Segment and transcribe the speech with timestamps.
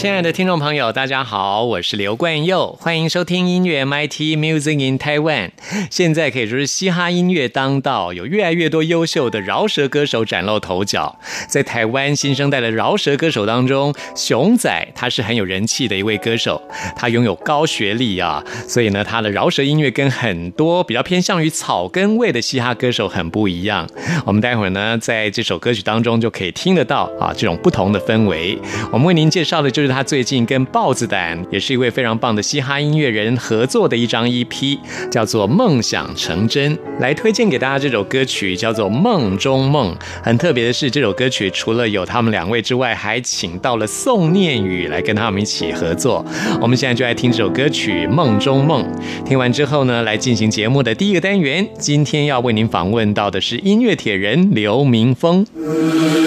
[0.00, 5.50] 亲爱的听众朋友，大家好，我是刘冠佑，欢迎收听音乐 MIT Music in Taiwan。
[5.90, 11.18] 现在可以说是嘻哈音乐当道，有越来越多优秀的饶舌歌手崭露头角。
[11.50, 16.62] 在台湾新生代的饶舌歌手当中，熊仔他是很有人气的一位歌手，
[16.96, 23.86] 他拥有高学历啊，所以呢，他的饶舌音乐跟很多比较偏向于草根味的嘻哈歌手很不一样。
[24.24, 28.58] 我们待会儿呢，在这首歌曲当中就可以听得到啊，这种不同的氛围。
[28.90, 29.89] 我们为您介绍的就是。
[29.90, 34.78] 他最近跟豹子胆，也是一位非常棒的嘻哈音乐人合作的一张 EP，
[35.10, 39.94] 叫做《梦想成真》，来推荐给大家这首歌曲，叫做《梦中梦》。
[40.22, 46.24] 很特别的是，这首歌曲除了有他们两位之外，还请到了宋念宇来跟他们一起合作。
[46.60, 48.84] 我们现在就来听这首歌曲《梦中梦》。
[49.26, 51.68] 听完之后呢，来进行节目的第一个单元。
[51.78, 55.44] 今天要为您访问到的是音乐铁人刘明峰。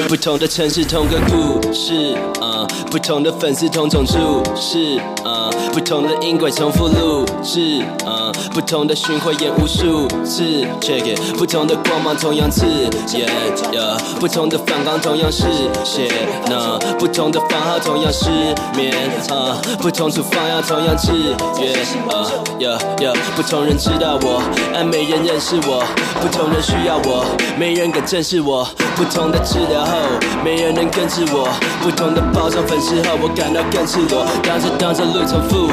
[0.08, 2.16] 不同的城市，同个故事，
[2.92, 3.54] 不同的粉。
[3.54, 10.44] 丝同种注视，呃，不同的音轨重复录制，呃，不同的循环演无数次
[10.82, 13.30] ，check it，不同的光芒同样刺眼
[13.72, 15.44] ，yeah，不同的反光同样是
[15.86, 16.12] 血，
[16.48, 18.32] 那不同的番号同样失
[18.76, 18.92] 眠，
[19.30, 21.12] 呃，不同处方向同样制
[21.62, 21.76] 约，
[22.10, 22.26] 呃
[22.60, 24.42] ，yeah yeah，不同人知道我，
[24.74, 25.86] 但没人认识我，
[26.20, 27.24] 不同人需要我，
[27.56, 29.92] 没人敢正视我，不同的治疗后，
[30.44, 31.48] 没人能根治我，
[31.84, 33.52] 不同的包上粉丝后，我感。
[33.52, 35.72] 到更赤裸，当时当着路重复，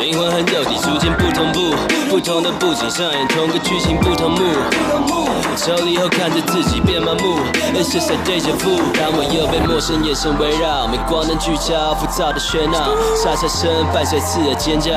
[0.00, 1.74] 灵魂和肉体逐渐不同步，
[2.08, 5.13] 不同的布景上演同个剧情不同幕。
[5.56, 7.38] 抽离后看着自己变麻木
[7.72, 8.82] ，It's just a deja vu。
[8.98, 14.90] 当我又被陌生眼神围绕，没光能聚焦，浮躁的喧闹，沙沙声伴随刺耳尖叫。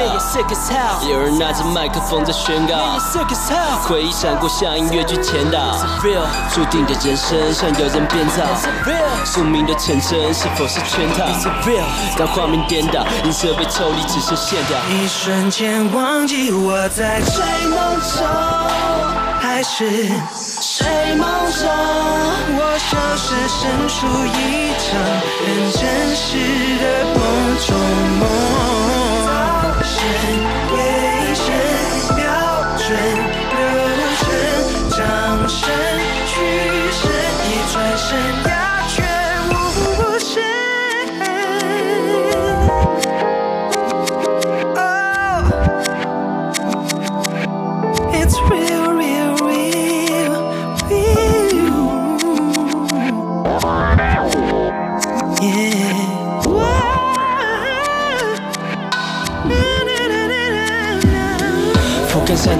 [1.08, 2.98] 有人拿着麦克风在宣告，
[3.84, 5.78] 回忆闪过像音乐剧前导，
[6.54, 8.44] 注定的人生像有人编造，
[9.26, 11.26] 宿命的成真是否是圈套？
[12.18, 14.78] 当画面颠倒，音色被抽离，只剩线条。
[14.90, 18.26] 一瞬间忘记我在追梦中。
[19.40, 19.86] 还是
[20.60, 21.70] 睡梦中，
[22.58, 23.96] 我就是身处
[24.26, 24.90] 一场
[25.38, 25.82] 很真
[26.16, 26.26] 实
[26.82, 27.16] 的梦
[27.62, 27.68] 中
[28.18, 28.22] 梦。
[29.84, 29.94] 深
[30.70, 30.74] 归
[31.36, 31.46] 深，
[32.16, 32.26] 标
[32.76, 32.86] 准
[33.54, 33.60] 流
[34.18, 34.26] 程，
[34.90, 34.98] 掌
[35.48, 35.60] 声
[36.26, 36.30] 去
[36.92, 37.00] 声，
[37.46, 38.57] 一转身。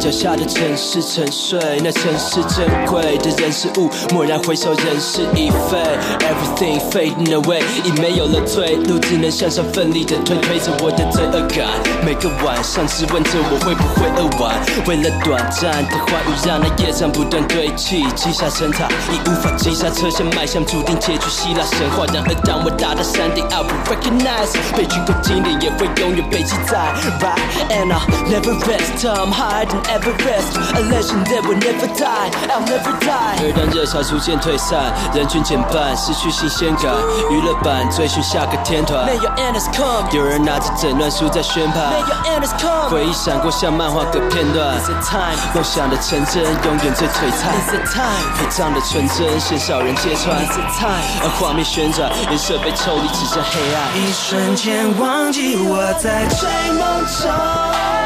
[0.08, 5.78] 脚下的城市沉睡，那城市珍贵的人事物，蓦然回首，人事已非
[6.24, 11.68] ，everything fading away，已没有了退路，只能向上奋力的推，推着我的罪恶感。
[12.06, 14.56] 每个晚上质问着我会不会饿完，
[14.88, 22.06] 为了短暂的欢愉，让那夜战不断堆砌，积下成塔，已无法急刹车，向迈向注定结局希腊神话。
[22.14, 26.80] 然而当我达到山顶，I will recognize，悲剧和经典也会永远被记载。
[27.20, 27.36] Right
[27.68, 28.00] and I
[28.32, 30.08] never rest，I'm hiding high.
[30.08, 33.38] Everest, a legend that will never die, I'll never die。
[33.42, 36.94] 而当热潮逐渐退散，人群减半，失去新鲜感，
[37.30, 39.06] 娱乐版追寻下个天团。
[39.06, 40.08] May your has come。
[40.12, 41.92] 有人拿着诊断书在宣判。
[41.92, 42.90] May your has come。
[42.90, 44.78] 回忆闪过像漫画的片段。
[44.80, 45.38] Is it time？
[45.54, 47.54] 梦想的成真，永远最璀璨。
[47.58, 48.38] Is it time？
[48.38, 50.38] 陪葬的纯真，鲜少人揭穿。
[50.46, 51.24] Is it time？
[51.24, 53.98] 而画面旋转，颜色被抽离，只剩黑暗。
[53.98, 57.97] 一瞬间忘记我在追梦中。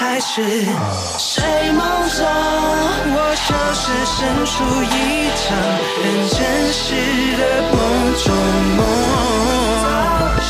[0.00, 0.42] 还是
[1.18, 2.24] 睡梦中，
[3.12, 4.16] 我像是身
[4.46, 5.44] 处一场
[5.94, 6.40] 很真
[6.72, 6.96] 实
[7.36, 7.76] 的梦
[8.16, 8.24] 中
[8.78, 8.80] 梦。
[10.40, 10.48] 深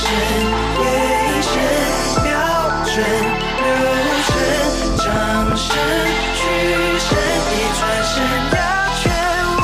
[0.77, 0.81] 归
[1.43, 1.53] 深，
[2.23, 2.31] 标
[2.85, 2.95] 准
[3.59, 3.67] 流
[4.29, 4.31] 程，
[4.99, 5.03] 掌
[5.57, 5.67] 声
[6.37, 6.39] 巨
[7.01, 7.11] 声，
[7.51, 8.15] 一转身
[8.55, 8.57] 鸦
[8.95, 9.03] 雀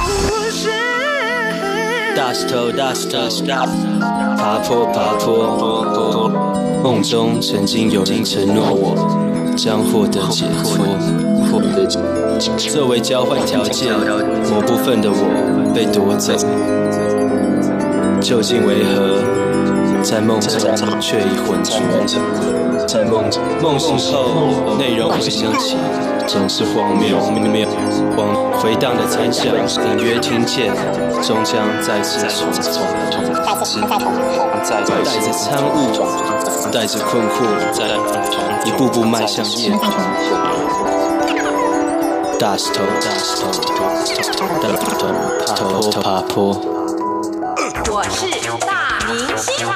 [0.03, 0.11] 无
[0.51, 0.59] 声。
[2.17, 2.75] 大石头
[3.31, 3.55] 石头，
[4.37, 5.31] 爬坡爬坡，
[6.83, 8.97] 梦中曾经有人承诺我
[9.57, 10.87] 将获得解脱，
[12.59, 13.91] 作为交换条件，
[14.53, 16.35] 某部分的我被夺走，
[18.21, 19.17] 究竟为何？
[20.03, 20.51] 在梦中
[21.01, 21.81] 却已混浊？
[22.87, 25.77] 在梦中梦醒后，内容会想起，
[26.27, 30.75] 总是荒谬，荒回荡的残响，隐约听见，
[31.23, 32.63] 终将再次重重
[34.65, 35.93] 再带着参悟，
[36.73, 37.47] 带着困惑，
[38.65, 39.89] 一步步迈向夜空。
[42.39, 43.47] 大石头，大石头，
[44.03, 44.37] 大石头，
[45.47, 46.35] 爬坡，爬坡。
[47.89, 48.27] 我是
[48.67, 49.73] 大明星啊！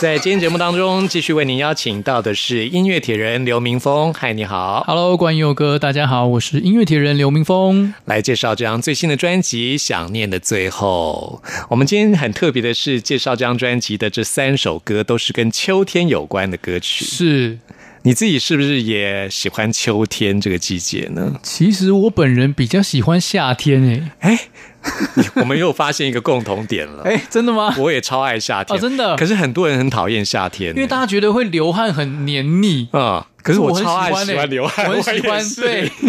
[0.00, 4.12] 在今天节目当中，继续为您邀请到的是音乐铁人刘明峰。
[4.12, 7.94] 嗨，你好，Hello，关佑哥，大家好，我是音乐铁人刘明峰。
[8.04, 11.40] 来介绍这张最新的专辑《想念的最后》。
[11.70, 17.06] 我们今天很特别的是，介绍这张专辑的这三首歌都是跟秋天有关的歌曲。
[17.06, 17.58] 是，
[18.02, 21.40] 你自己是不是也喜欢秋天这个季节呢？
[21.42, 24.10] 其实我本人比较喜欢夏天诶。
[24.18, 24.48] 哎，
[25.36, 27.02] 我们又发现一个共同点了。
[27.08, 27.74] 哎，真的吗？
[27.78, 35.90] 我也超爱夏天，哦真的可是很多人很讨厌夏天，因为大家觉得会流汗很黏腻，啊、可是我很超爱欢欸喜欢流汗，我很喜欢对。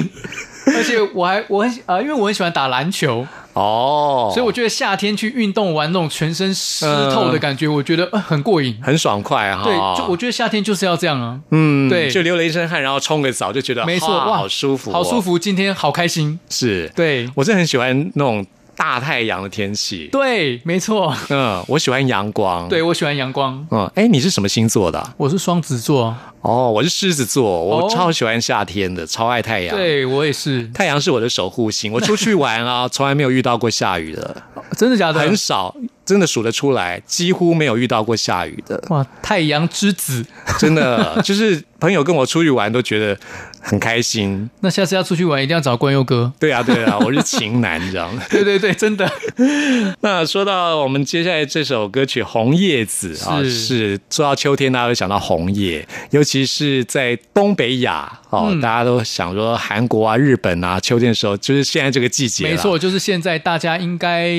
[0.76, 3.24] 而且我还我很喜啊、因为我很喜欢打篮球，
[3.54, 8.76] 哦，所以我觉得夏天去运动玩那种全身湿透的感觉，我觉得、呃、很过瘾。
[8.82, 9.64] 很爽快哈。
[9.64, 11.40] 对，就我觉得夏天就是要这样啊。
[11.52, 15.22] 嗯，对就流了一身汗，然后冲个澡，就觉得没错，哇哇，好舒服、哦好舒。
[15.22, 16.40] 服，今天好开心。
[16.50, 18.44] 是，对我真的很喜欢那种
[18.76, 20.10] 大太阳的天气。
[20.12, 22.68] 对，没错，嗯，我喜欢阳光。
[22.68, 23.66] 对，我喜欢阳光。
[23.72, 31.92] 嗯，哎，你是什么星座的啊、我是双子座，哦，我是狮子座，我哦超喜欢夏天的，超爱太阳。，对我也是，太阳是我的守护星。
[31.92, 34.44] 我出去玩啊， 从来没有遇到过下雨的，
[34.78, 35.20] 真的假的？
[35.20, 35.76] 很少，
[36.06, 38.82] 真的数得出来，几乎没有遇到过下雨的。
[38.90, 40.26] 哇，太阳之子，
[40.60, 43.18] 真的，就是朋友跟我出去玩都觉得
[43.62, 44.50] 很开心。
[44.62, 46.32] 那下次要出去玩一定要找关佑哥。
[46.40, 48.22] 对啊，对啊，我是情男你知道吗。
[48.32, 49.10] 对对对，真的
[50.02, 62.80] 那说到我们接下来这首歌曲《红叶子》啊，是是说到秋天，大家会想到红叶，尤其是在东北亚哦，嗯大家都想说韩国啊、日本啊，秋天的时候就是现在这个季节，没错，。
[62.80, 64.36] 就是现在大家应该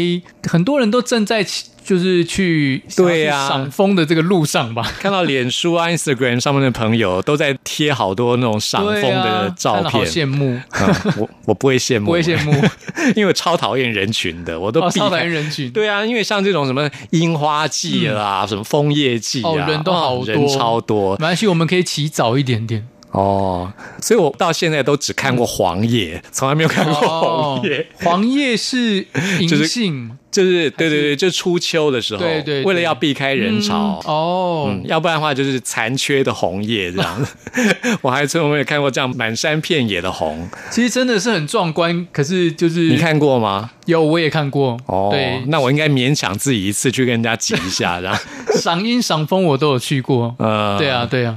[0.49, 4.83] 很多人都正在起就是去对呀赏枫的这个路上吧。
[4.99, 12.53] 看到脸书啊、Instagram 上面的朋友都在贴好多那种赏枫的照片， 羡慕，嗯我我不会羡慕，不会羡慕，
[13.15, 15.71] 因为我超讨厌人群的，我都超讨厌人群。
[15.71, 20.27] 对啊，因为像这种什么樱花季啦、什么枫叶季啊，哦人都好多。
[20.27, 21.13] 人超多。
[21.13, 22.87] 没关系，我们可以起早一点点。
[23.13, 23.73] 哦，
[24.03, 27.87] 所以我到现在都只看过黄叶，从来没有看过红叶。
[28.01, 29.07] 哦黄叶是
[29.41, 34.01] 银杏就是对对对，就初秋的时候，对对对为了要避开人潮。
[34.05, 37.27] 哦嗯，要不然的话就是残缺的红叶这样。
[38.03, 42.07] 我还从没有看过这样满山遍野的红，其实真的是很壮观。
[42.13, 43.71] 可是就是你看过吗？
[43.87, 48.19] 有我也看过哦，对，那我应该勉强自己一次去跟人家挤一下，这样。
[48.59, 50.35] 赏樱赏枫我都有去过。
[50.39, 51.37] 呃， 对啊，对啊，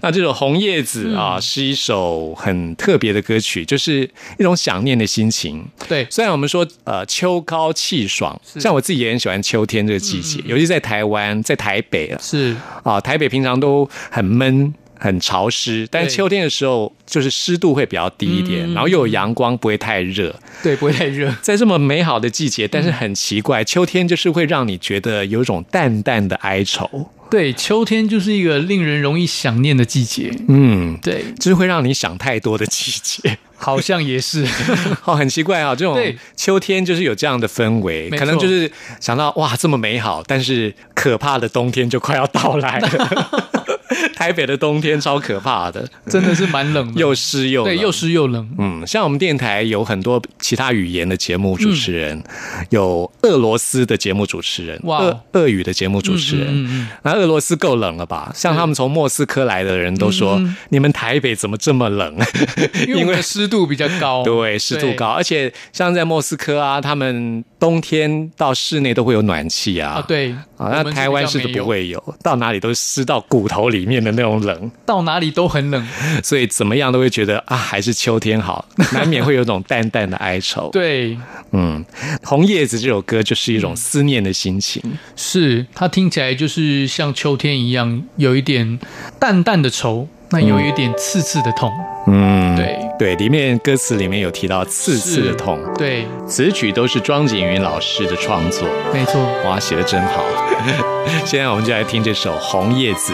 [0.00, 4.02] 那这首《红叶子》啊，嗯是一首很特别的歌曲，就是
[4.38, 5.64] 一种想念的心情。
[5.88, 14.74] 对，虽然我们说呃秋高气爽，像我自己也很喜欢秋天这个季嗯节，尤其在台湾，在台北啊，是啊，台北平常都很闷。
[15.00, 20.34] 很潮湿，但是秋天的时候，就是湿度会比较低一点，嗯然后又有阳光，不会太热。
[20.60, 21.32] 对，不会太热。
[21.40, 27.08] 在这么美好的季节，但是很奇怪，秋天就是会让你觉得有一种淡淡的哀愁。
[27.30, 30.34] 对，秋天就是一个令人容易想念的季节。
[30.48, 33.38] 嗯，对，就是会让你想太多的季节。
[33.58, 34.46] 好像也是。
[35.04, 43.48] 哦，很奇怪啊，这种对秋天就是有这样的氛围，可能就是想到哇这么美好，但是可怕的冬天就快要到来了。
[44.14, 47.74] 台北的冬天超可怕的，真的是蛮冷的， 又湿又冷。
[47.74, 48.48] 对，又湿又冷。
[48.58, 52.22] 嗯，像我们电台有很多其他语言的节目主持人，
[52.70, 56.46] 有俄罗斯的节目主持人，哇俄俄语的节目主持人。
[56.50, 58.32] 嗯那俄罗斯够冷了吧？
[58.34, 62.16] 像他们从莫斯科来的人都说，嗯你们台北怎么这么冷？
[62.86, 69.92] 因为湿度比较高，对，湿度高，而且像在莫斯科啊，他们冬天到室内都会有暖气啊。
[69.92, 70.34] 啊，对。
[70.58, 75.88] 啊，那台湾是不会有，到哪里都湿到骨头里里面的那种冷，到哪里都很冷。
[76.22, 80.68] 所以怎么样都会觉得啊，还是秋天好， 难免会有种淡淡的哀愁。
[80.72, 81.16] 对，
[81.52, 81.84] 嗯，
[82.24, 84.82] 红叶子这首歌就是一种思念的心情。
[85.14, 88.78] 是它听起来就是像秋天一样，有一点
[89.18, 91.70] 淡淡的愁，那有一点刺刺的痛。
[92.10, 98.66] 嗯，对对，里面歌词里面有提到刺刺的痛，对，词曲都是庄景云老师的创作。
[98.94, 99.20] 没错。
[99.44, 100.24] 哇，写的真好！
[101.24, 103.12] 现在我们就来听这首《红叶子》。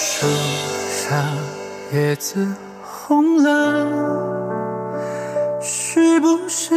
[0.00, 0.28] 树
[0.88, 1.18] 上
[1.92, 2.46] 叶子
[2.80, 3.84] 红了，
[5.60, 6.72] 是不是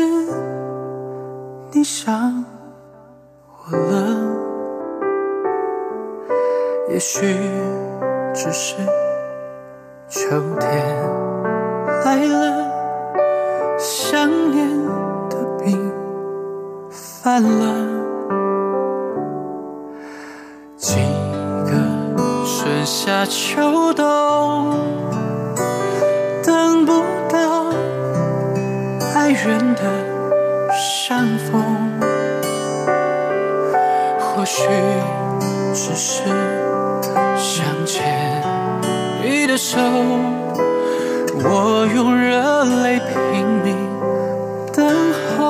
[1.71, 2.43] 你想
[3.45, 4.17] 我了？
[6.89, 7.37] 也许
[8.33, 8.75] 只是
[10.09, 10.27] 秋
[10.59, 10.83] 天
[12.03, 12.71] 来了，
[13.77, 14.67] 想念
[15.29, 15.91] 的病
[16.89, 18.01] 犯了。
[22.71, 24.79] 春夏秋冬，
[26.41, 27.65] 等不到
[29.13, 29.81] 爱人的
[30.71, 31.61] 相逢，
[34.17, 34.69] 或许
[35.73, 36.23] 只是
[37.35, 38.41] 想牵
[39.21, 39.77] 你的手，
[41.43, 43.75] 我用热泪拼命
[44.71, 44.87] 等
[45.37, 45.40] 候。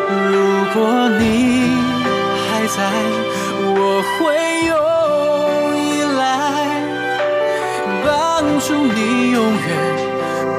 [0.09, 0.35] 如
[0.75, 1.23] 果你
[2.45, 2.79] 还在，
[3.63, 4.17] 我会
[4.67, 4.75] 用
[5.77, 5.81] 依
[6.19, 6.21] 赖
[8.05, 8.09] 帮
[8.61, 8.99] 助你，
[9.33, 9.69] 永远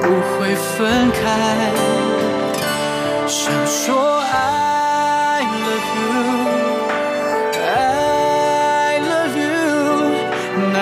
[0.02, 0.76] 不会分
[1.12, 1.16] 开。
[3.26, 3.86] 想说
[4.32, 6.37] I love you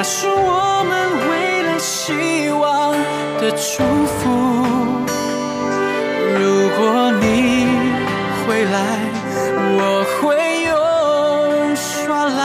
[0.09, 0.95] 是我们
[1.29, 2.93] 未来希望
[3.41, 4.31] 的祝福。
[6.39, 7.25] 如果你
[8.47, 8.79] 回来，
[9.79, 9.83] 我
[10.15, 12.39] 会用耍赖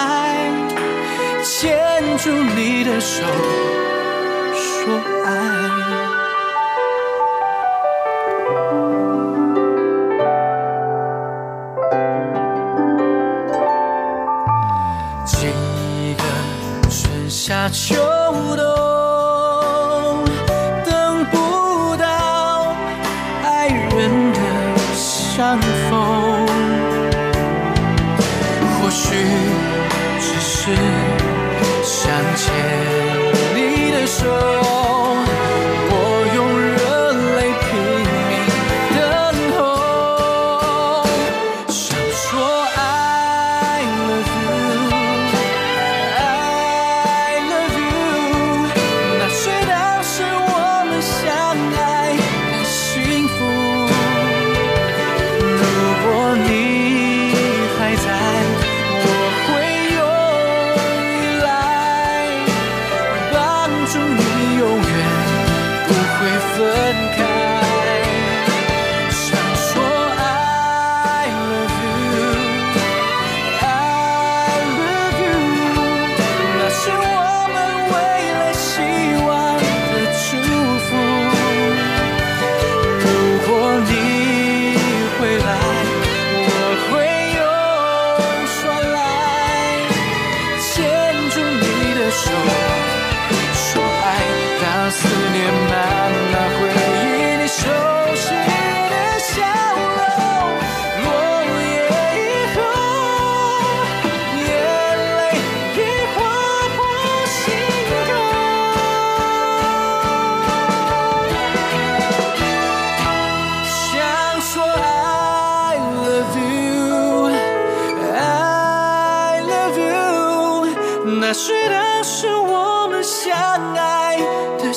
[1.44, 3.22] 牵住你的手，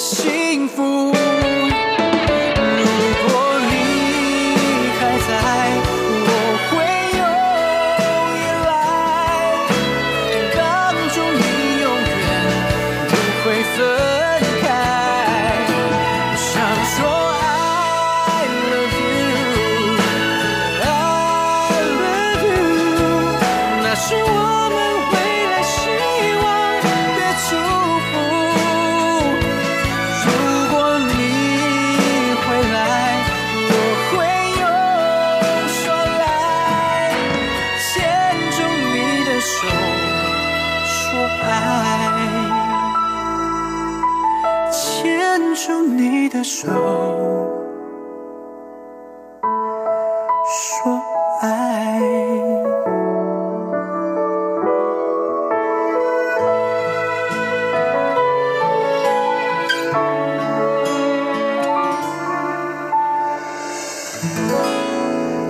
[0.05, 0.44] 的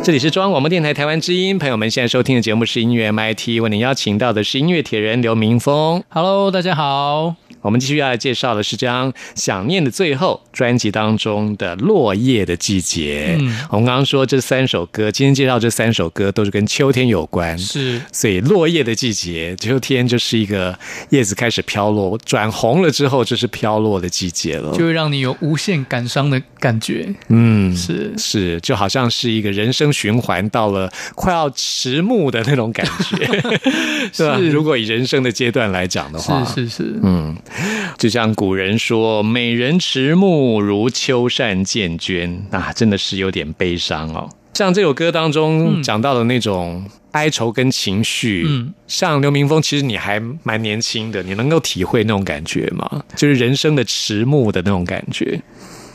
[0.05, 6.05] 这里是中央广播电台台湾之音，朋友们现在收听的节目是音乐 MIT，为您邀请到的是音乐铁人刘明峰。
[6.11, 7.37] Hello，大家好。
[7.65, 13.37] 我们继续要来介绍的是这张《想念的最后》专辑当中的《落叶的季节》。
[13.43, 20.79] 嗯我们刚刚说这三首歌，今天介绍这三首歌都是跟秋天有关，是所以落叶的季节，秋天就是一个
[21.09, 24.77] 叶子开始飘落，转红了之后就是飘落的季节了。
[24.77, 27.09] 就会让你有无限感伤的感觉。
[27.29, 33.27] 嗯，是是，就好像是一个人生循环到了快要迟暮的那种感觉，
[34.13, 34.37] 是吧？
[34.37, 37.35] 是如果以人生的阶段来讲的话，是是是，嗯，
[37.99, 44.29] 就像古人说“美人迟暮如秋扇见娟”，啊，真的是有点悲伤哦。
[44.55, 53.03] 像这首歌当中讲到的那种哀愁跟情绪，嗯，像刘明峰，其实你还蛮年轻的，你能够体会那种感觉吗？
[53.17, 55.41] 就是人生的迟暮的那种感觉。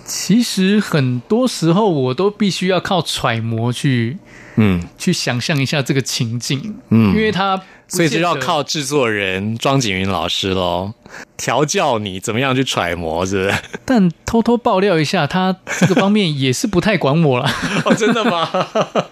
[0.09, 4.17] 其实很多时候我都必须要靠揣摩去
[4.55, 10.93] 嗯去想象一下这个情境，嗯因为他所以就要靠制作人庄景云老师喽，
[11.37, 13.57] 调教你怎么样去揣摩，是不是？
[13.85, 17.49] 但偷偷爆料一下，他这个方面也是不太管我了，
[17.85, 18.49] 哦，真的吗？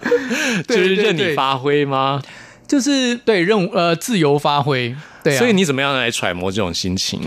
[0.66, 2.20] 就是任你发挥吗？
[2.66, 7.20] 就是对任务呃自由发挥，对啊，所以你怎么样来揣摩这种心情？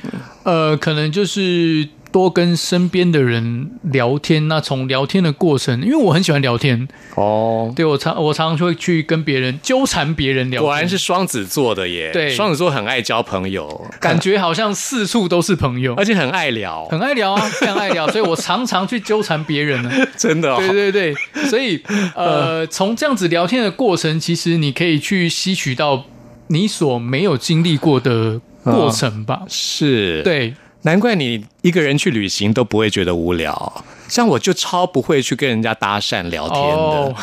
[0.44, 4.48] 呃，可能就是多跟身边的人聊天。
[4.48, 12.12] 那从聊天的过程，因为我很喜欢聊天，哦，对我常我常常会去跟别人纠缠别人聊天，果然是双子座的耶。
[12.12, 19.92] 对双子座很爱交朋友，感觉好像四处都是朋友而，且很爱聊，很爱聊啊，非常爱聊， 所以我常常去纠缠别人呢。
[20.18, 20.58] 真的、哦。
[20.58, 21.16] 对对对，
[21.50, 21.82] 所以
[22.16, 26.06] 呃，从这样子聊天的过程，其实你可以去吸取到
[26.48, 29.44] 你所没有经历过的过程吧。
[29.48, 30.54] 是，，对，
[30.84, 33.84] 难怪你一个人去旅行都不会觉得无聊。
[34.08, 36.76] 像我就超不会去跟人家搭讪聊天的。
[36.76, 37.16] 哦，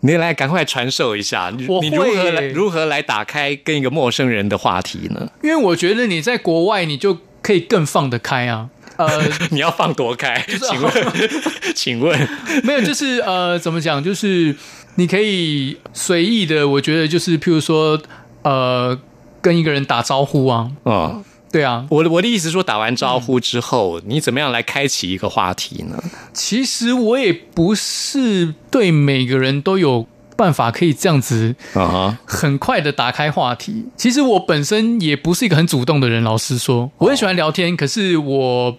[0.00, 5.28] 你来赶快传授一下，你如何会来如何来打开跟一个陌生人的话题呢？
[5.42, 8.68] 因为我觉得你在国外，你就可以更放得开啊。
[8.96, 10.44] 呃， 你要放多开？
[10.48, 10.92] 请问，
[11.74, 12.28] 请问，
[12.64, 14.02] 没有，就是呃，怎么讲？
[14.02, 14.54] 就是
[14.96, 18.00] 你可以随意的，我觉得就是，譬如说，
[18.42, 18.98] 呃，
[19.40, 21.86] 跟一个人打招呼啊，嗯，对啊。
[21.90, 26.02] 我的我的意思说，打完招呼之后，你怎么样来开启一个话题呢？
[26.32, 30.06] 其实我也不是对每个人都有
[30.36, 33.86] 办法可以这样子啊，很快的打开话题。
[33.96, 38.76] 其实我本身也不是一个很主动的人，老实说，我很喜欢聊天，可是我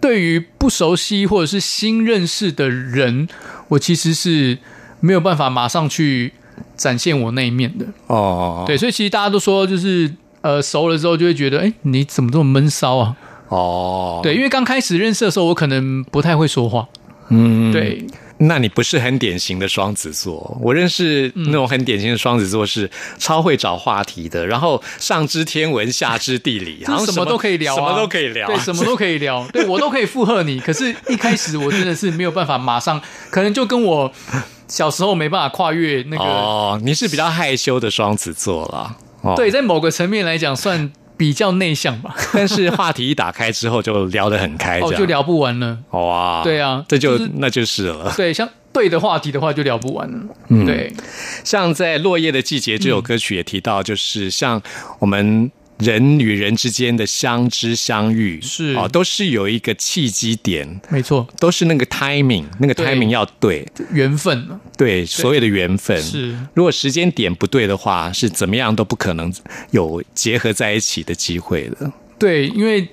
[0.00, 3.28] 对于不熟悉或者是新认识的人，
[3.68, 4.58] 我其实是
[5.00, 6.34] 没有办法马上去
[6.76, 7.86] 展现我那一面的。
[8.06, 10.10] 哦，对，所以其实大家都说，就是
[10.42, 13.16] 呃熟了之后就会觉得，哎，你怎么这么闷骚啊？
[13.48, 16.86] 哦，对，因为刚开始认识的时候，我可能不太会说话。
[17.30, 18.04] 嗯，对，
[18.38, 20.56] 那你不是很典型的双子座。
[20.60, 30.58] 我认识那种很典型的双子座是超会找话题的，然后上知天文下知地理，好 像就是什么都可以聊、啊，什么都可以聊，对，什么都可以聊，对我都可以附和你。
[30.58, 33.00] 可是，一开始我真的是没有办法马上，
[33.30, 34.12] 可能就跟我
[34.66, 38.96] 小时候没办法跨越那个，哦，你是比较害羞的双子座啦。
[39.22, 42.14] 哦，对，，在某个层面来讲，算比较内向吧。
[42.32, 45.78] 但是话题一打开之后就聊得很开，就聊不完了。
[45.90, 48.12] 哇，对啊这就、就是那就是了。
[48.16, 50.18] 对，像对的话题的话，就聊不完了。
[50.48, 50.92] 嗯对，
[51.44, 54.62] 像在《落叶的季节》这首歌曲也提到，就是像
[55.00, 55.50] 我们
[55.80, 58.74] 人与人之间的相知相遇，是。
[58.74, 64.38] 哦，都是有一个契机点，没错，都是那个 timing，那个 timing 要对，缘分。
[64.46, 66.00] 嘛对，所谓的缘分。
[66.00, 66.34] 是。
[66.54, 69.32] 如果时间点不对的话，是怎么样都不可能
[69.70, 71.92] 有结合在一起的机会的。
[72.18, 72.88] 对，因为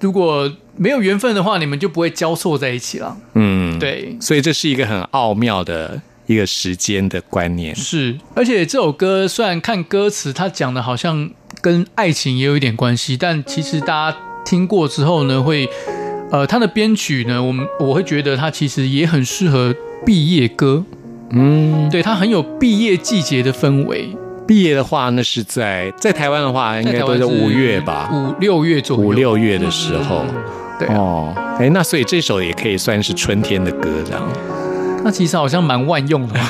[0.00, 3.16] 如果没有缘分的话，你们就不会交错在一起了。
[3.34, 7.74] 嗯，，对，所以这是一个很奥妙的一个时间的观念。
[7.74, 11.30] 是，而且这首歌虽然看歌词，它讲的好像
[11.64, 15.66] 跟爱情也有一点关系，但其实大家听过之后呢，会
[16.30, 19.74] 呃，它的编曲呢，我们我会觉得它其实也很适合
[20.04, 20.84] 毕业歌，
[21.30, 24.14] 嗯，对，它很有毕业季节的氛围。
[24.46, 30.22] 毕业的话，那是在在台湾的话，应该都是是五月吧，五六月左右，五六月的时候。
[30.78, 34.22] 对啊，哦，哎，那所以这首也可以算是春天的歌，这样。
[35.02, 36.46] 那其实好像蛮万用的嘛。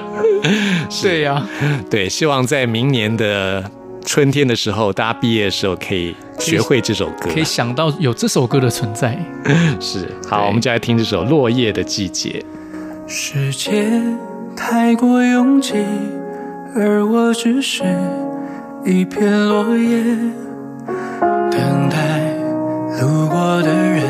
[1.02, 1.46] 对呀、
[1.90, 3.62] 对，希望在明年的
[4.04, 7.30] 春天的时候，大家毕业的时候可以学会这首歌。
[7.32, 9.18] 可以想到有这首歌的存在。
[9.80, 12.44] 是好，我们就来听这首《落叶的季节》。
[13.08, 14.00] 世界
[14.56, 15.74] 太过拥挤，
[16.76, 17.82] 而我只是
[18.84, 20.02] 一片落叶，
[21.50, 22.34] 等待
[23.00, 24.02] 路过的人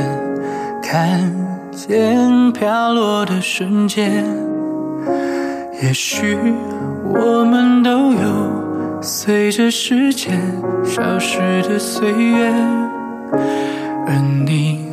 [0.82, 1.32] 看
[1.72, 4.24] 见飘落的瞬间。
[5.82, 6.36] 也许
[7.12, 8.63] 我们都有
[9.06, 10.40] 随着时间
[10.82, 11.38] 消失
[11.68, 12.50] 的岁月，
[14.06, 14.14] 而
[14.46, 14.86] 你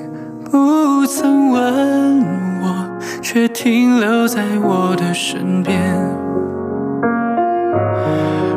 [0.43, 2.19] 不曾问
[2.61, 5.79] 我，却停留在我的身边。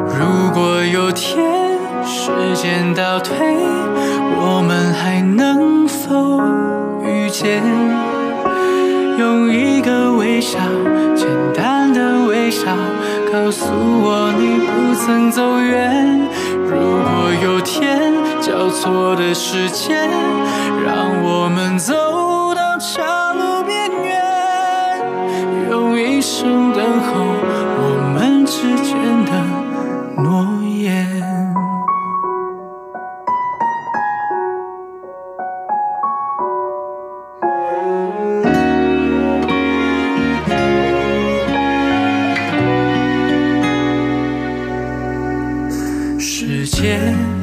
[0.08, 1.38] 如果有天
[2.04, 3.36] 时间倒退，
[4.36, 6.42] 我们还能否
[7.06, 7.62] 遇见？
[9.16, 10.58] 用一个微笑，
[11.14, 12.66] 简单的微笑，
[13.34, 16.20] 告诉我你不曾走远。
[16.70, 20.08] 如果有天交错的时间，
[20.86, 27.24] 让我们走到岔路边缘，用一生等候
[46.84, 47.33] 世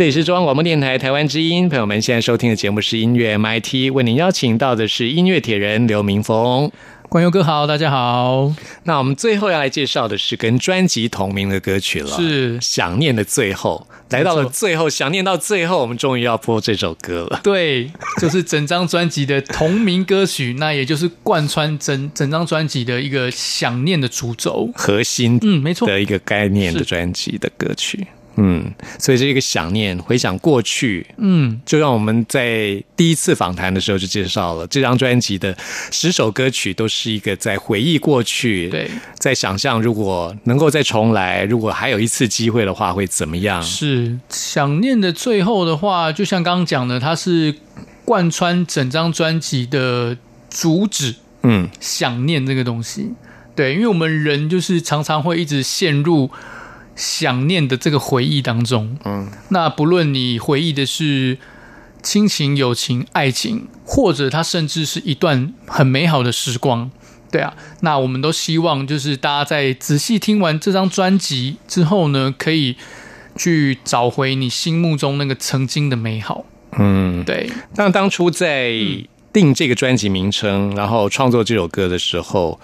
[0.00, 6.72] 这里是中央广播电台台湾之音，朋友们现在收听的节目是音乐 MIT，为您邀请到的是音乐铁人刘明峰。
[7.10, 8.50] 关佑哥好，大家好，
[8.84, 17.38] 那我们最后要来介绍的是跟专辑同名的歌曲了，是想念的最后，来到了最后，想念到最后，我们终于要播这首歌了。
[17.42, 24.70] 对，就是整张专辑的同名歌曲，那也就是贯穿整整张专辑的一个想念的主轴。
[24.74, 28.06] 核心嗯，没错，的一个概念的是专辑的歌曲，嗯，
[28.98, 35.56] 所以这个想念，回想过去，嗯，就让我们在第一次访谈的时候就介绍了这张专辑的
[35.90, 43.62] 十首歌曲，都是一个在回忆过去，对，在想象如果能够再重来，如果还有一次机会的话，会怎么样？
[43.62, 47.54] 是想念的最后的话，就像刚刚讲的，它是
[48.04, 50.16] 贯穿整张专辑的
[50.48, 53.12] 主旨，嗯，想念这个东西。
[53.54, 56.30] 对，因为我们人就是常常会一直陷入
[56.96, 58.96] 想念的这个回忆当中。
[59.04, 61.38] 嗯，那不论你回忆的是
[62.02, 66.90] 亲情、友情、爱情，或者它甚至是一段很美好的时光。
[67.30, 72.76] 对啊，那我们都希望就是大家在仔细听完这张专辑之后呢，可以
[73.36, 76.44] 去找回你心目中那个曾经的美好。
[76.78, 78.72] 嗯，对，那当初在
[79.32, 82.60] 定这个专辑名称，然后创作这首歌的时候，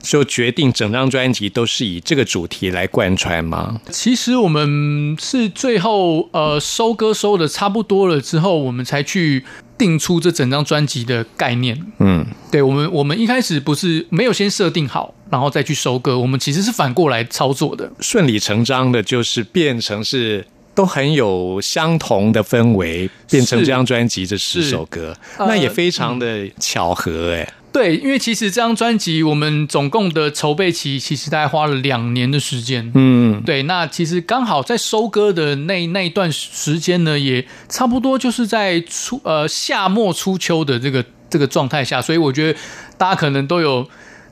[0.00, 3.80] 就决定整张专辑都是以这个主题来贯穿吗？
[3.90, 9.44] 其实我们是最后呃收歌收的差不多了之后，我们才去
[9.78, 11.86] 定出这整张专辑的概念。
[11.98, 17.90] 嗯，对我们，我们一开始不是没有先设定好，然后再去收歌，我们其实是反过来操作的。
[18.00, 20.46] 顺理成章的就是变成是
[20.80, 32.90] 都很有相同的氛围，变成这张专辑这十首歌，呃那也非常的巧合哎、对，因为其实这张专辑我们总共的筹备期其实大概花了两年的时间。
[32.94, 42.58] 嗯，对，那其实刚好在收歌的那那一段时间呢，也差不多就是在初呃夏末初秋的这个这个状态下，所以我觉得
[42.96, 43.86] 大家可能都有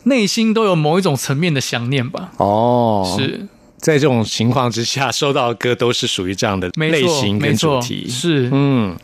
[0.04, 2.30] 内心都有某一种层面的想念吧。
[2.38, 3.46] 哦，是，
[3.78, 8.96] 在这种情况之下，收到的歌都是属于这样的类，型跟主题，是，嗯，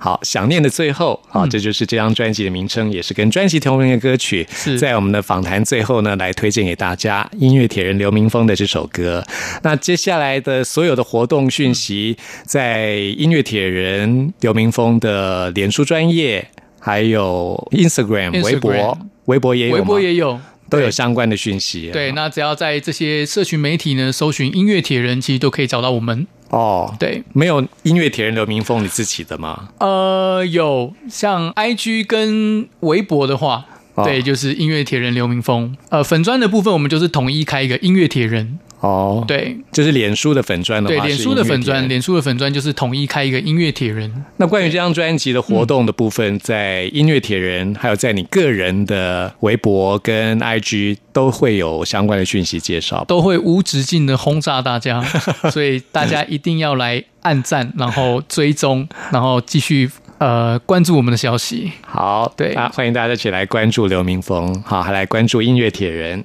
[0.00, 4.46] 好，想念的最后啊，嗯这就是这张专辑的名称，也是跟专辑同名的歌曲。
[4.50, 9.24] 是在我们的访谈最后呢，来推荐给大家音乐铁人刘明峰的这首歌。
[9.62, 16.46] 那接下来的所有的活动讯息，在音乐铁人刘明峰的脸书专业，
[16.80, 20.40] 还有 Instagram、微博微博也有，微博也有。
[20.68, 21.90] 都有相关的讯息。
[21.92, 26.26] 对，那只要在这些社群媒体呢，搜寻音乐铁人，其实都可以找到我们。
[26.50, 29.68] 哦，对，没有音乐铁人刘明峰你自己的吗？
[29.78, 35.76] 呃，有像 IG 跟微博的话，哦对，就是音乐铁人刘明峰。
[35.88, 38.58] 呃，粉砖的部分我们就是统一开一个音乐铁人。
[38.80, 41.88] 哦，，对就是脸书的粉砖的对，话，脸书的粉砖，脸。
[41.88, 44.24] 脸书的粉砖就是统一开一个音乐铁人。
[44.36, 53.04] 那关于这张专辑的活动的部分，在音乐铁人，还有在你个人的微博跟 IG 都会有相关的讯息介绍。
[53.08, 55.02] 都会无止境的轰炸大家，
[55.50, 61.72] 所以大家一定要来按赞，然后追踪，然后继续呃关注我们的消息。
[61.86, 66.24] 好，对啊，欢迎大家一起来关注刘明峰，好，还来关注音乐铁人。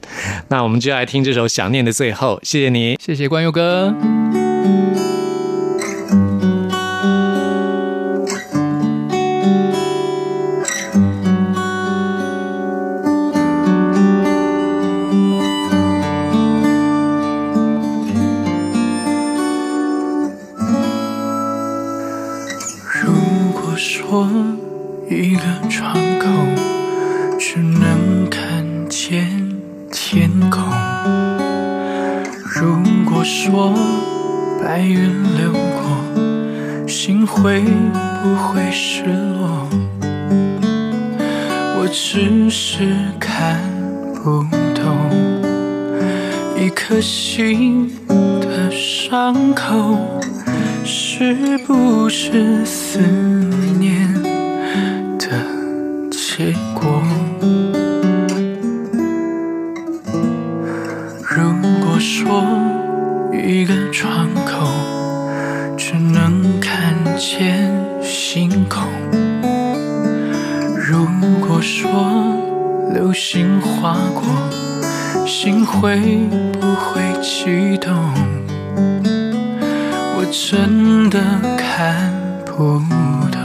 [0.49, 2.97] 那我们就来听这首《想念的最后》，谢谢你。
[2.99, 3.93] 谢谢关佑哥。
[33.51, 33.73] 果说
[34.63, 39.67] 白云流过，心会不会失落？
[41.77, 43.59] 我只是看
[44.15, 44.81] 不懂
[46.57, 47.91] 一颗心
[48.39, 49.97] 的伤口。
[50.83, 52.99] 是不是思
[53.79, 54.11] 念
[55.19, 55.27] 的
[56.09, 57.03] 结果？
[61.29, 61.51] 如
[61.85, 62.43] 果说
[63.43, 64.67] 一个窗口
[65.75, 67.71] 只能看见
[68.03, 68.83] 星空，
[70.77, 71.07] 如
[71.39, 71.89] 果说
[72.93, 74.23] 流星划过，
[75.25, 75.97] 心会
[76.53, 77.91] 不会悸动？
[80.15, 81.19] 我真的
[81.57, 82.13] 看
[82.45, 82.79] 不
[83.31, 83.41] 懂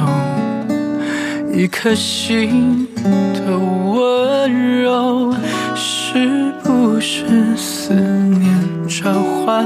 [1.54, 2.86] 一颗心
[3.32, 5.34] 的温柔，
[5.78, 9.62] 是不是思念召唤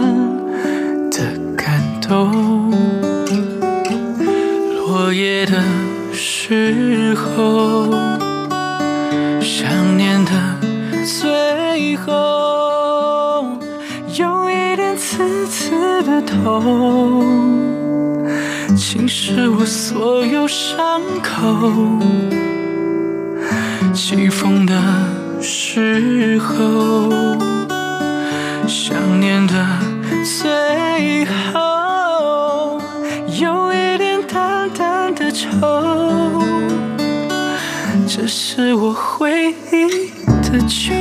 [1.09, 1.19] 的
[1.57, 2.73] 感动？
[4.75, 5.63] 落叶的
[6.13, 7.95] 时候，
[9.41, 10.33] 想念的
[11.07, 13.57] 最后，
[14.19, 17.25] 有一点刺刺的痛，
[18.77, 21.39] 侵蚀我所有伤口。
[23.95, 24.75] 起风的
[25.43, 27.09] 时候，
[28.67, 29.55] 想念的
[30.23, 32.81] 最后，
[33.41, 35.49] 有一点淡淡的愁。
[38.07, 40.11] 这是我回忆
[40.43, 40.93] 的秋。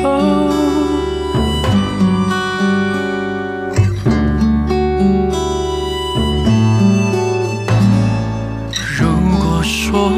[8.98, 10.12] 如果说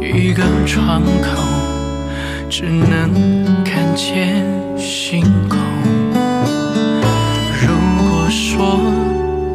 [0.00, 1.41] 一个窗口
[3.64, 4.44] 看见
[4.76, 5.58] 星空
[7.60, 8.80] 如果说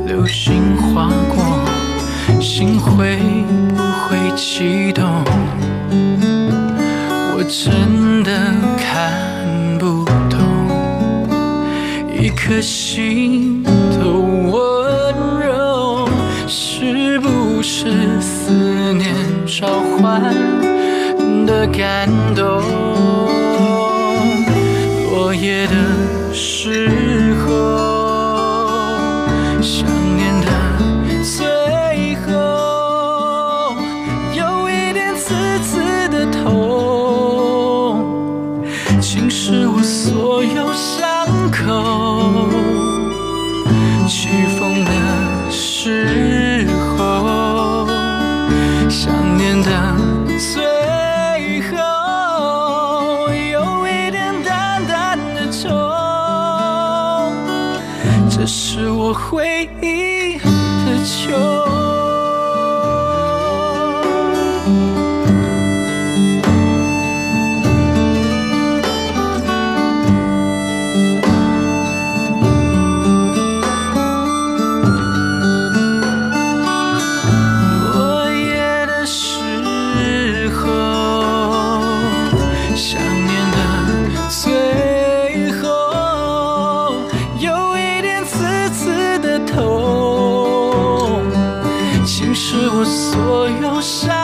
[0.06, 3.18] 流星划过心会
[3.76, 5.04] 不会激动。
[7.40, 8.32] 我真的
[8.78, 11.30] 看不懂
[12.20, 13.70] 一颗心的
[14.10, 16.10] 温柔
[16.48, 19.14] 是不是思念
[19.46, 19.68] 召
[20.00, 20.34] 唤
[21.46, 22.77] 的感动？
[25.40, 26.90] 夜的诗
[93.88, 94.17] 所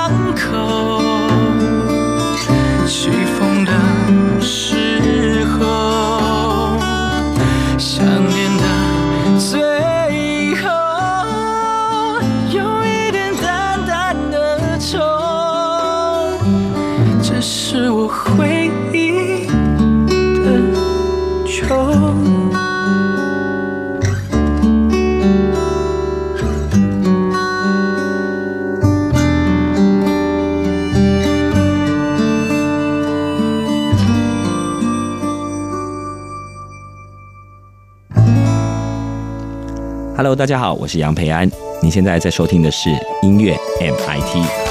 [40.36, 41.48] 大家好，我是杨培安。
[41.82, 42.90] 你现在在收听的是
[43.22, 44.63] 音乐 MIT。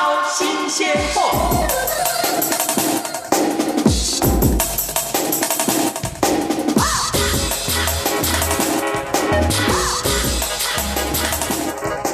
[0.00, 1.59] 烧新鲜货。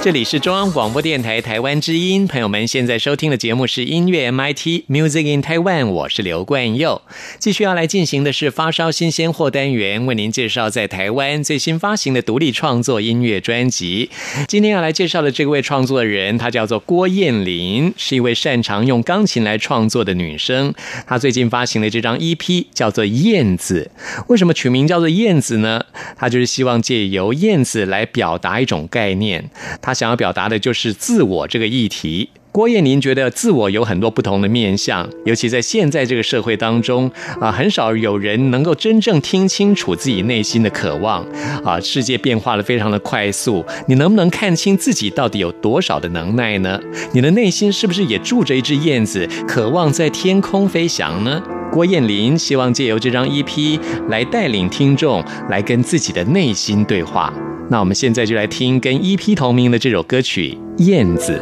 [0.07, 7.03] 这里是中央广播电台台湾之音，朋友们现在收听的节目是音乐 MIT Music in Taiwan，我是刘冠佑。
[7.41, 14.09] 继续要来进行的是发烧新鲜货单元，为您介绍在台湾最新发行的独立创作音乐专辑。
[14.47, 20.73] 今天要来介绍的这位创作人，她叫做郭燕玲，是一位擅长用钢琴来创作的女生。
[21.09, 23.91] 她最近发行的这张 EP 叫做《燕子》，
[24.29, 25.85] 为什么取名叫做燕子呢？
[26.17, 29.51] 她就是希望借由燕子来表达一种概念。
[29.83, 32.29] 她想要表达的就是自我这个议题。
[32.57, 41.23] 郭燕玲觉得自我有很多不同的面向，尤其在现在这个社会当中啊，很少有人能够真正听清楚自己内心的渴望
[41.63, 41.79] 啊。
[41.79, 46.81] 世界变化的非常的快速，你能不能看清自己到底有多少的能耐呢？
[47.13, 51.43] 你的内心是不是也住着一只燕子，渴望在天空飞翔呢？
[51.71, 57.31] 郭燕玲希望借由这张 EP 来带领听众来跟自己的内心对话。
[57.69, 61.33] 那我们现在就来听跟 EP 同名的这首歌曲《燕子》。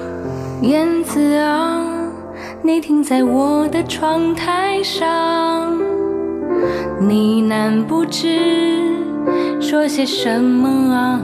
[0.62, 1.85] 燕子啊，
[2.62, 5.77] 你停在我的窗台上，
[7.01, 8.38] 呢喃不知
[9.61, 11.21] 说些什么啊。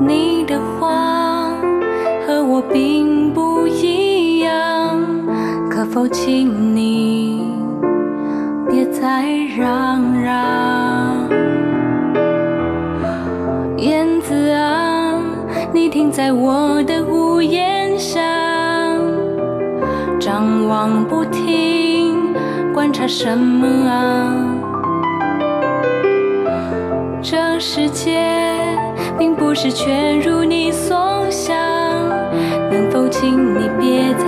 [0.00, 1.50] 你的话
[2.26, 5.00] 和我并不一样，
[5.70, 7.46] 可否请你
[8.68, 9.26] 别再
[9.56, 10.75] 嚷嚷？
[16.16, 18.22] 在我的屋檐下，
[20.18, 22.32] 张望不停，
[22.72, 24.34] 观察什么啊？
[27.20, 28.18] 这世界
[29.18, 30.96] 并不是全如你所
[31.28, 31.54] 想，
[32.70, 34.24] 能否请你别再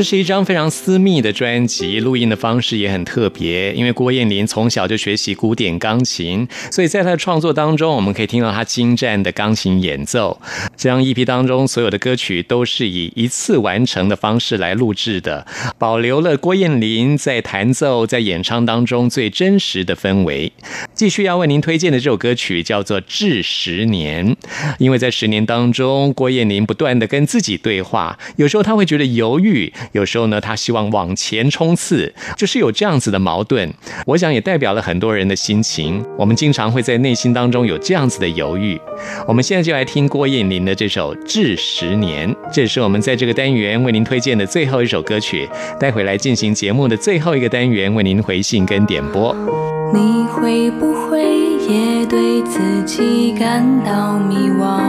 [0.00, 3.70] 这是一张非常私密的专辑，录音的方式也很特别。
[3.74, 10.40] 因为郭燕霖从小就学习古典钢琴，所以在他的创作当中，我们可以听到他精湛的钢琴演奏。
[10.80, 20.50] 这张 EP 当中所有的歌曲都是以一次完成的方式来录制的，保留了郭燕霖在弹奏、在演唱当中最真实的氛围。
[20.94, 24.34] 继续要为您推荐的这首歌曲叫做《致十年》，
[24.78, 33.70] 因为在十年当中，郭燕霖不断的跟自己对话，有时候他会觉得犹豫，有时候呢，他希望往前冲刺，就是有这样子的矛盾。
[34.06, 36.02] 我想也代表了很多人的心情。
[36.16, 38.80] 我们经常会在内心当中有这样子的犹豫。
[39.28, 45.48] 我们现在就来听郭燕霖的这首《致十年》，这是我们在这个单元为您推荐的最后一首歌曲。
[45.78, 49.34] 待会来进行节目的最后一个单元，为您回信跟点播。
[49.92, 51.22] 你会不会
[51.68, 54.80] 也对自己感到迷惘？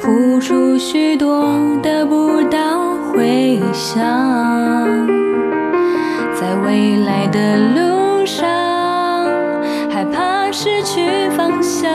[0.00, 1.52] 付出许多
[1.82, 3.98] 得不到回响，
[6.32, 8.46] 在未来的路上，
[9.90, 11.90] 害怕失去方向，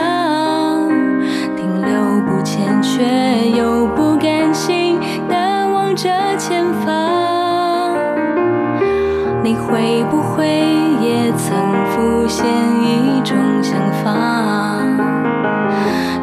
[9.72, 10.46] 会不会
[11.00, 11.56] 也曾
[11.86, 12.44] 浮现
[12.82, 14.84] 一种想法？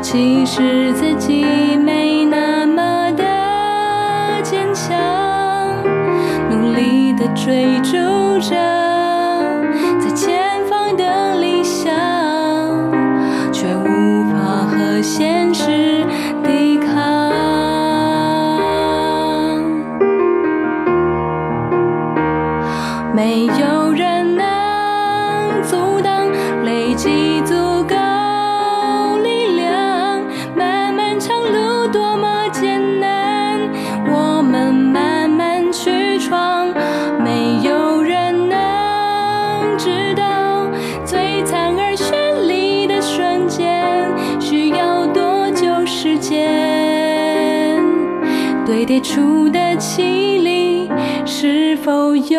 [0.03, 3.23] 其实自己没那么的
[4.43, 4.95] 坚强，
[6.51, 7.97] 努力的追逐
[8.39, 8.55] 着
[48.99, 50.89] 堆叠出的绮丽
[51.25, 52.38] 是否有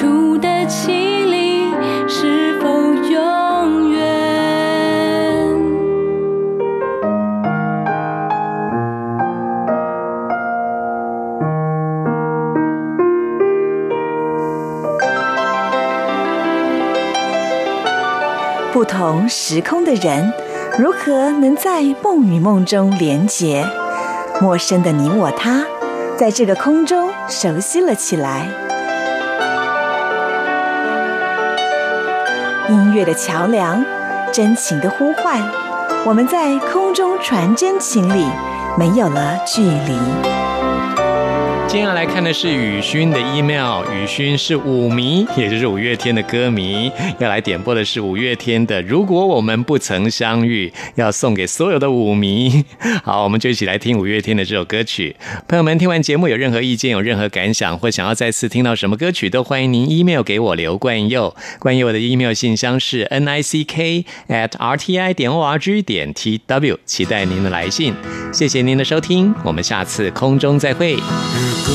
[0.00, 1.74] 出的绮丽，
[2.08, 2.70] 是否
[3.10, 4.00] 永远？
[18.72, 20.32] 不同时空的人，
[20.78, 23.66] 如何能在梦与梦中连结？
[24.40, 25.66] 陌生的你我他，
[26.16, 28.69] 在这个空中熟悉了起来。
[32.70, 33.84] 音乐的桥梁，
[34.32, 35.42] 真情的呼唤，
[36.06, 38.24] 我们在空中传真情里，
[38.78, 40.49] 没有了距离。
[41.70, 46.90] 接下来看的是雨勋的 email，雨勋是舞迷，也就是五月天的歌迷，
[47.20, 52.64] 要来点播的是五月天的《如果我们不曾相遇》，要送给所有的舞迷。
[53.04, 55.14] 好，我们就一起来听五月天的这首歌曲。
[55.46, 61.36] 朋友们，听完节目有任何意见、有任何感想，或想要再次听到什么歌曲，都欢迎您 email 给我刘冠佑。
[61.60, 66.12] 冠佑的 email 信箱是 n i c k at r t i 点 o r g 点
[66.12, 67.94] t w，期待您的来信。
[68.32, 70.96] 谢谢您的收听，我们下次空中再会。
[71.62, 71.74] 如果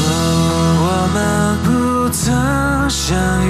[0.82, 1.20] 我们
[1.64, 2.34] 不曾
[2.90, 3.16] 相
[3.46, 3.50] 遇，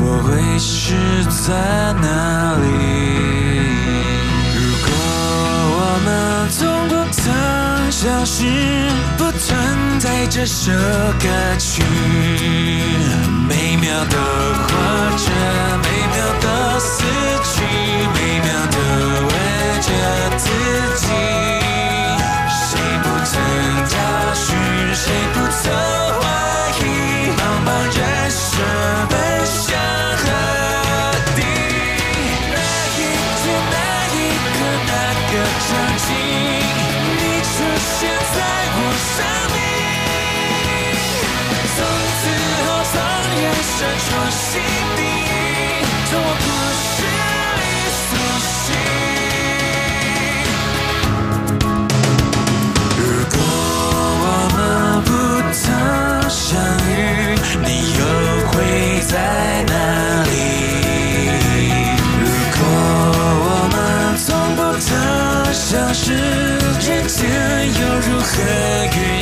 [0.00, 0.94] 我会是
[1.24, 1.52] 在
[1.94, 2.06] 哪
[2.62, 2.64] 里？
[4.54, 4.56] 如
[4.86, 4.88] 果
[5.74, 6.08] 我们
[6.50, 7.24] 从不曾
[7.90, 8.44] 消失，
[9.16, 10.70] 不存在这首
[11.18, 11.26] 歌
[11.58, 11.82] 曲，
[13.48, 14.16] 美妙的
[14.62, 14.68] 活
[15.16, 15.26] 着，
[15.82, 17.02] 美妙的死
[17.42, 17.56] 去，
[67.18, 67.28] 剑
[67.80, 68.84] 又如何？
[68.94, 69.17] 运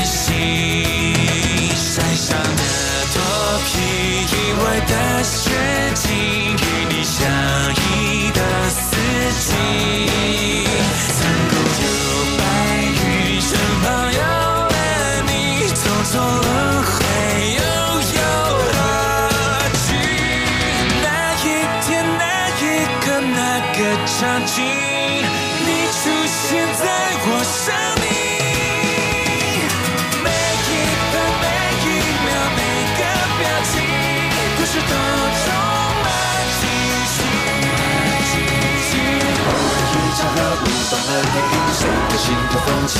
[41.22, 42.98] 谁的心头风起？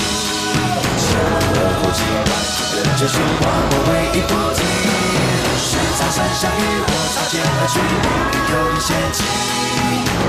[0.98, 1.32] 前后
[1.82, 4.60] 后继，万千人追寻，化我为一不停。
[5.58, 9.18] 是擦身相遇，或擦肩而去，命运有人掀起。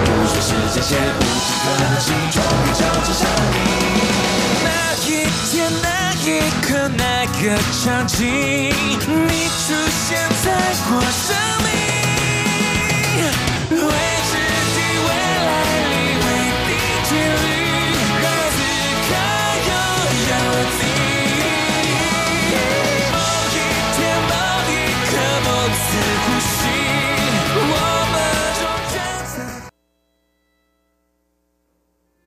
[0.05, 3.21] 不说时间线，无尽可能性，终于交织上
[3.51, 3.55] 你。
[4.63, 4.67] 那
[5.05, 5.07] 一
[5.45, 5.85] 天，那
[6.23, 6.27] 一
[6.61, 6.67] 刻，
[6.97, 7.03] 那
[7.41, 9.73] 个场景，你出
[10.07, 10.07] 现
[10.43, 10.45] 在
[10.89, 11.25] 我生
[11.63, 11.76] 命。